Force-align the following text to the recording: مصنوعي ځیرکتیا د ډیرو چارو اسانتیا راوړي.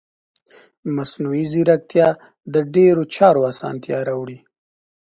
مصنوعي 0.95 1.43
ځیرکتیا 1.51 2.09
د 2.53 2.55
ډیرو 2.73 3.03
چارو 3.15 3.41
اسانتیا 3.51 3.97
راوړي. 4.07 4.39